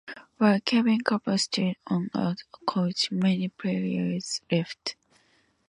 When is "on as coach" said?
1.85-3.11